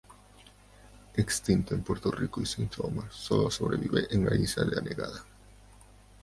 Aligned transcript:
Extinta 1.15 1.75
en 1.75 1.83
Puerto 1.83 2.09
Rico 2.09 2.41
y 2.41 2.47
Saint 2.47 2.73
Thomas, 2.75 3.13
solo 3.13 3.51
sobrevive 3.51 4.07
en 4.09 4.25
la 4.25 4.35
isla 4.35 4.63
de 4.63 4.79
Anegada. 4.79 5.23